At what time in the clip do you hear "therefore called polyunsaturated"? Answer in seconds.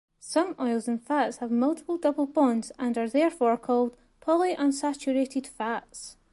3.07-5.45